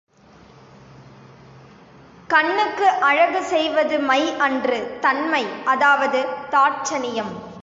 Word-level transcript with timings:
கண்ணுக்கு 2.29 2.87
அழகு 2.87 3.43
செய்வது 3.43 3.99
மை 3.99 4.19
அன்று 4.37 4.77
தண்மை 5.01 5.45
அதாவது 5.65 6.19
தாட்சணியம். 6.51 7.33